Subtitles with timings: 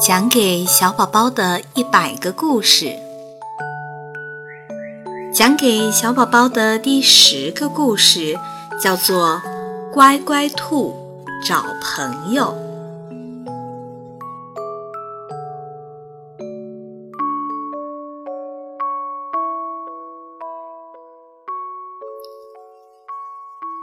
[0.00, 2.96] 讲给小宝宝的一百个故事，
[5.32, 8.36] 讲给小宝宝的第十个故事
[8.82, 9.40] 叫做
[9.92, 10.96] 《乖乖兔
[11.46, 12.46] 找朋友》。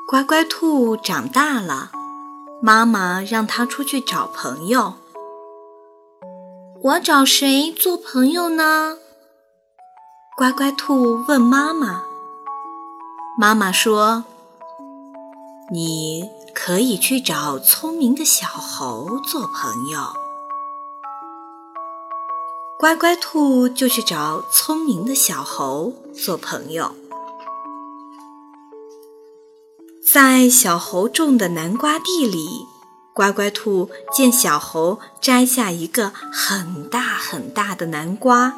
[0.09, 1.91] 乖乖兔长大了，
[2.61, 4.95] 妈妈让它出去找朋友。
[6.83, 8.97] 我找谁做朋友呢？
[10.35, 12.05] 乖乖兔问妈妈。
[13.37, 14.23] 妈妈说
[15.71, 19.99] ：“你可以去找聪明的小猴做朋友。”
[22.79, 26.95] 乖乖兔就去找聪明的小猴做朋友。
[30.11, 32.65] 在小猴种的南瓜地里。
[33.13, 38.53] 乖乖兔见小猴摘下一个很大很大的南瓜，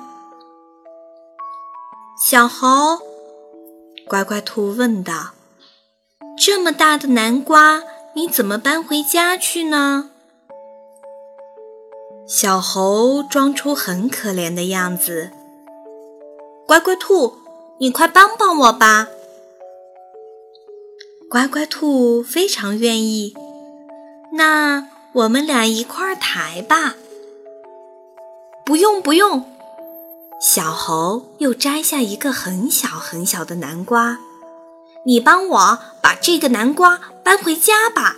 [2.27, 3.00] 小猴，
[4.08, 5.31] 乖乖兔问道
[6.38, 7.81] ：“这么大的南瓜，
[8.16, 10.11] 你怎么搬回家去呢？”
[12.27, 15.31] 小猴装出很可怜的样子
[16.67, 17.39] ：“乖乖兔，
[17.80, 19.08] 你快帮帮我吧！”
[21.27, 23.36] 乖乖兔非常愿意。
[24.36, 26.95] 那我们俩一块儿抬吧。
[28.66, 29.45] 不用不用，
[30.42, 34.17] 小猴又摘下一个很小很小的南瓜，
[35.06, 38.16] 你帮我把这个南瓜搬回家吧。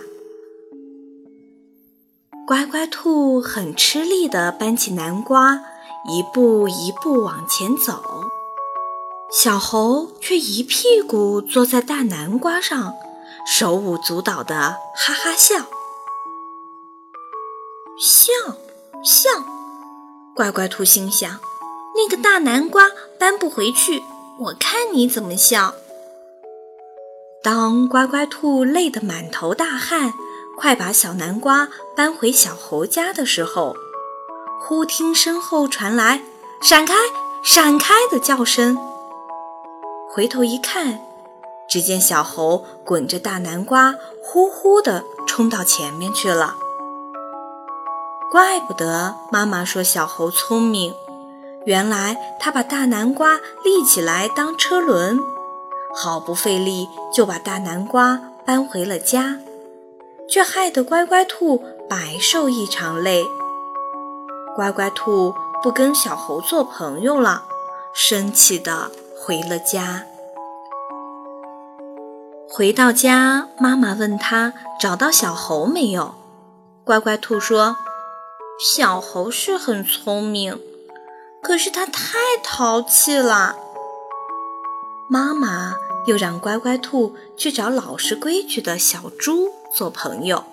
[2.46, 5.56] 乖乖兔很吃力地搬起南瓜，
[6.08, 8.02] 一步一步往前走，
[9.30, 12.94] 小猴却一屁股坐在大南瓜上，
[13.46, 14.54] 手舞足蹈地
[14.94, 15.66] 哈哈笑。
[17.98, 18.30] 笑
[19.02, 19.30] 笑，
[20.34, 21.40] 乖乖兔心想
[21.96, 24.02] ：“那个大南瓜搬不回去，
[24.38, 25.74] 我看你怎么笑。”
[27.42, 30.12] 当乖乖兔累得满头大汗，
[30.58, 33.74] 快把小南瓜搬回小猴家的时候，
[34.60, 36.22] 忽听身后传来
[36.60, 36.94] “闪开，
[37.42, 38.76] 闪开”的叫声。
[40.10, 41.00] 回头一看，
[41.66, 46.58] 只见小猴滚着大南瓜，呼呼地冲到前面去了。
[48.30, 50.92] 怪不得妈妈说小猴聪明，
[51.64, 55.18] 原来他把大南瓜立起来当车轮，
[55.94, 59.38] 毫不费力就把大南瓜搬回了家，
[60.28, 63.24] 却害得乖乖兔白受一场累。
[64.56, 65.32] 乖乖兔
[65.62, 67.44] 不跟小猴做朋友了，
[67.94, 70.02] 生气地回了家。
[72.48, 76.14] 回到家，妈妈问他找到小猴没有，
[76.84, 77.76] 乖乖兔说。
[78.58, 80.58] 小猴是很聪明，
[81.42, 83.54] 可是它太淘气了。
[85.10, 85.74] 妈妈
[86.06, 90.44] 又让乖乖兔去找老实规矩的小猪做朋友。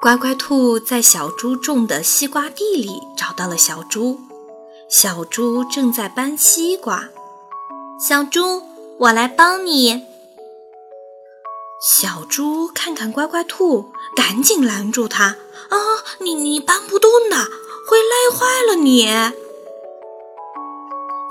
[0.00, 4.18] 乖乖兔在小猪种的西瓜地里找到了小猪，
[4.88, 7.10] 小猪正在搬西瓜。
[8.00, 8.62] 小猪，
[9.00, 10.15] 我来帮你。
[11.78, 15.36] 小猪看看乖乖兔，赶紧拦住它
[15.68, 15.76] ：“啊，
[16.20, 17.36] 你你搬不动的，
[17.86, 19.06] 会累坏了你。”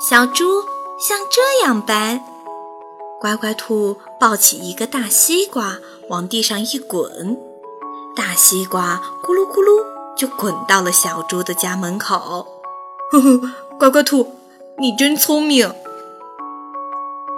[0.07, 0.61] 小猪
[0.99, 2.23] 像这样搬，
[3.19, 5.79] 乖乖兔抱起一个大西瓜
[6.09, 7.35] 往地上一滚，
[8.15, 9.83] 大西瓜咕噜咕噜
[10.15, 12.45] 就滚到了小猪的家门口。
[13.11, 14.35] 呵呵，乖乖兔，
[14.77, 15.73] 你真聪明。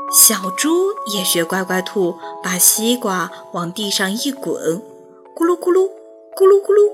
[0.09, 4.81] 小猪也学乖乖兔，把西瓜往地上一滚，
[5.35, 5.89] 咕噜咕噜，
[6.33, 6.89] 咕噜咕噜，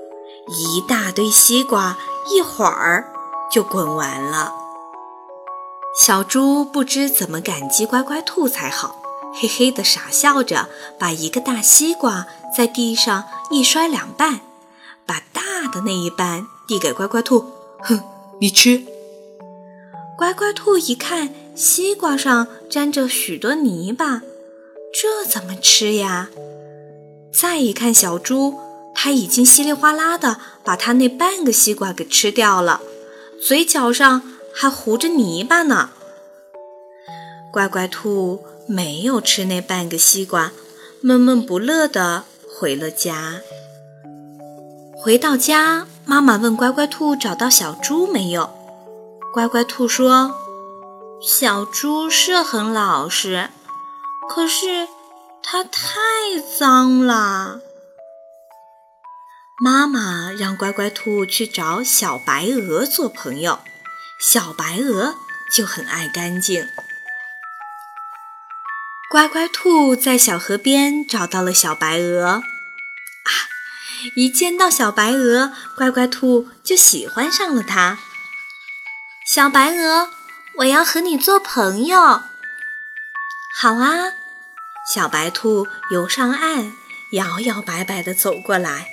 [0.48, 1.96] 一大堆西瓜
[2.28, 3.12] 一会儿
[3.52, 4.52] 就滚完了。
[5.96, 8.96] 小猪不知怎么感激乖乖兔才好，
[9.40, 12.26] 嘿嘿地傻笑着，把一个大西瓜
[12.56, 14.40] 在地上一摔两半，
[15.06, 17.44] 把大的那一半递给乖乖兔，
[17.80, 18.00] 哼，
[18.40, 18.84] 你吃。
[20.18, 24.22] 乖乖兔一看，西瓜上沾着许多泥巴，
[24.92, 26.28] 这怎么吃呀？
[27.32, 28.58] 再一看小猪，
[28.94, 32.80] 它已经稀里哗啦的把它那半个西瓜给吃掉了，
[33.40, 34.22] 嘴角上
[34.52, 35.90] 还糊着泥巴呢。
[37.52, 40.50] 乖乖兔没有吃那半个西瓜，
[41.00, 43.40] 闷闷不乐的回了家。
[44.96, 48.50] 回到家，妈妈问乖乖兔找到小猪没有。
[49.32, 50.34] 乖乖兔说
[51.20, 53.50] ：“小猪是很老实，
[54.28, 54.88] 可是
[55.42, 55.80] 它太
[56.58, 57.60] 脏了。”
[59.62, 63.60] 妈妈让乖乖兔去找小白鹅做朋友，
[64.20, 65.14] 小白鹅
[65.50, 66.68] 就很爱干净。
[69.08, 72.42] 乖乖兔在小河边找到了小白鹅，啊，
[74.16, 77.98] 一见到小白鹅，乖乖兔就喜欢上了它。
[79.24, 80.10] 小白鹅，
[80.58, 82.22] 我要和你做朋友。
[83.56, 84.12] 好啊，
[84.92, 86.72] 小白兔游上岸，
[87.12, 88.88] 摇摇摆摆地走过来。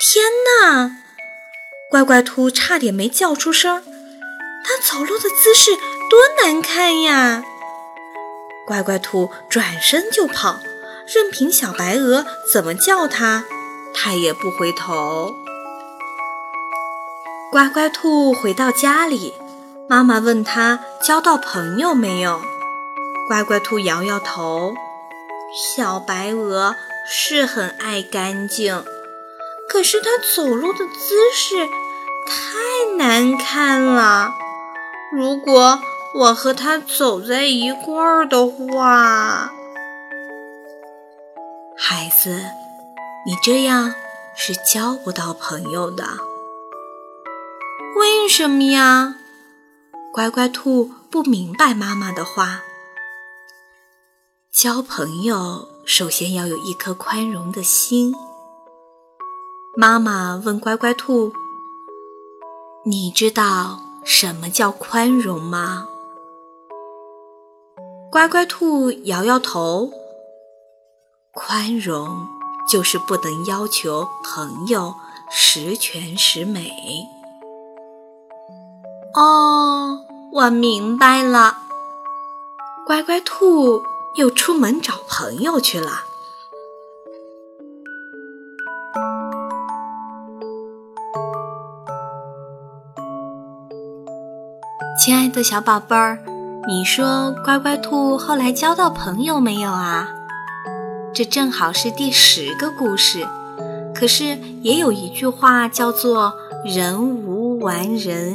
[0.00, 0.24] 天
[0.62, 0.96] 哪！
[1.90, 3.82] 乖乖兔差点没叫出声儿，
[4.64, 5.76] 它走路的姿势
[6.08, 7.42] 多难看呀！
[8.66, 10.60] 乖乖兔转身就跑，
[11.06, 13.44] 任凭小白鹅怎么叫它，
[13.92, 15.34] 它也不回头。
[17.50, 19.34] 乖乖兔回到家里，
[19.88, 22.40] 妈妈问他交到朋友没有。
[23.28, 24.74] 乖乖兔摇摇头。
[25.76, 26.74] 小白鹅
[27.08, 28.84] 是很爱干净，
[29.68, 31.68] 可是它走路的姿势
[32.26, 34.32] 太难看了。
[35.12, 35.78] 如果
[36.14, 39.52] 我和他走在一块儿的话，
[41.76, 42.42] 孩子，
[43.24, 43.94] 你这样
[44.34, 46.04] 是交不到朋友的。
[47.96, 49.14] 为什么呀？
[50.14, 52.62] 乖乖兔不明白妈妈的话。
[54.52, 58.14] 交朋友首先要有一颗宽容的心。
[59.76, 61.32] 妈妈问乖乖兔
[62.86, 65.88] ：“你知道什么叫宽容吗？”
[68.08, 69.90] 乖乖兔摇摇头。
[71.32, 72.28] 宽容
[72.70, 74.94] 就是不能要求朋友
[75.28, 76.70] 十全十美。
[79.14, 80.03] 哦，
[80.34, 81.58] 我明白了。
[82.84, 83.84] 乖乖兔
[84.16, 85.92] 又出门找朋友去了。
[94.98, 96.18] 亲爱的小宝贝儿。
[96.66, 100.08] 你说乖乖兔后来交到朋友没有啊？
[101.14, 103.24] 这正好是第十个故事。
[103.94, 106.32] 可是也有一句话叫做
[106.66, 108.34] “人无完人”，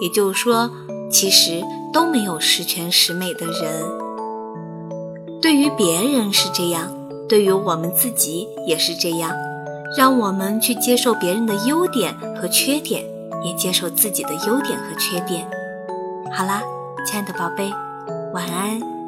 [0.00, 0.70] 也就是说，
[1.12, 1.62] 其实
[1.92, 3.84] 都没有十全十美的人。
[5.40, 6.90] 对于别人是这样，
[7.28, 9.32] 对于我们自己也是这样。
[9.96, 13.04] 让我们去接受别人的优点和缺点，
[13.44, 15.46] 也接受自己的优点和缺点。
[16.32, 16.62] 好啦。
[17.04, 17.68] 亲爱的宝贝，
[18.32, 19.01] 晚安。